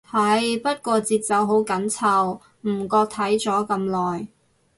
[0.09, 4.27] 係，不過節奏好緊湊，唔覺睇咗咁耐